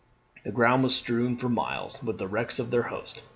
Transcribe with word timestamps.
The 0.43 0.51
ground 0.51 0.83
was 0.83 0.95
strewn 0.95 1.37
for 1.37 1.47
miles 1.47 2.01
with 2.01 2.17
the 2.17 2.27
wrecks 2.27 2.57
of 2.57 2.71
their 2.71 2.81
host. 2.89 3.21